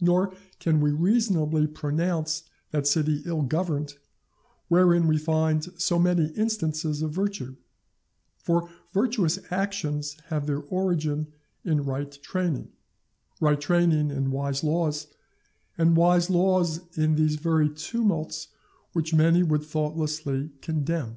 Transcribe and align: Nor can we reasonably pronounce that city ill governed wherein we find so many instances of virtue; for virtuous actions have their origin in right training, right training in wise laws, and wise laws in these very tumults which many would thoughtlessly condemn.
Nor 0.00 0.32
can 0.60 0.80
we 0.80 0.92
reasonably 0.92 1.66
pronounce 1.66 2.44
that 2.70 2.86
city 2.86 3.24
ill 3.26 3.42
governed 3.42 3.94
wherein 4.68 5.08
we 5.08 5.18
find 5.18 5.66
so 5.82 5.98
many 5.98 6.26
instances 6.36 7.02
of 7.02 7.10
virtue; 7.10 7.56
for 8.38 8.70
virtuous 8.92 9.40
actions 9.50 10.16
have 10.26 10.46
their 10.46 10.60
origin 10.60 11.26
in 11.64 11.84
right 11.84 12.12
training, 12.22 12.68
right 13.40 13.60
training 13.60 14.12
in 14.12 14.30
wise 14.30 14.62
laws, 14.62 15.08
and 15.76 15.96
wise 15.96 16.30
laws 16.30 16.80
in 16.96 17.16
these 17.16 17.34
very 17.34 17.68
tumults 17.68 18.50
which 18.92 19.12
many 19.12 19.42
would 19.42 19.64
thoughtlessly 19.64 20.52
condemn. 20.62 21.16